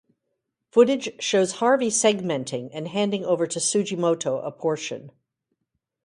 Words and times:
Footage 0.71 1.21
shows 1.21 1.51
Harvey 1.51 1.89
segmenting 1.91 2.71
and 2.73 2.87
handing 2.87 3.23
over 3.23 3.45
to 3.45 3.59
Sugimoto 3.59 4.43
a 4.43 4.49
portion. 4.51 5.11